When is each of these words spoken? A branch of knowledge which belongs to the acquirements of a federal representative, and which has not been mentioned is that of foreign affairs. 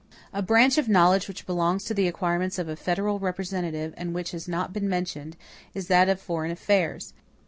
A 0.33 0.41
branch 0.41 0.79
of 0.79 0.89
knowledge 0.89 1.27
which 1.27 1.45
belongs 1.45 1.83
to 1.83 1.93
the 1.93 2.07
acquirements 2.07 2.57
of 2.57 2.67
a 2.67 2.75
federal 2.75 3.19
representative, 3.19 3.93
and 3.95 4.15
which 4.15 4.31
has 4.31 4.47
not 4.47 4.73
been 4.73 4.89
mentioned 4.89 5.37
is 5.75 5.89
that 5.89 6.09
of 6.09 6.19
foreign 6.19 6.49
affairs. 6.49 7.13